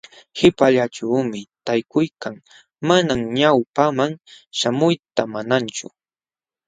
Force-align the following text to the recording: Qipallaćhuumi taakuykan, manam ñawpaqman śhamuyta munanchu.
Qipallaćhuumi 0.37 1.41
taakuykan, 1.65 2.35
manam 2.87 3.19
ñawpaqman 3.37 4.11
śhamuyta 4.57 5.23
munanchu. 5.33 5.87